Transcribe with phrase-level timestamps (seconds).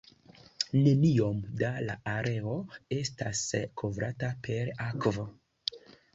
[0.85, 2.57] Neniom da la areo
[2.99, 3.43] estas
[3.83, 5.29] kovrata per akvo.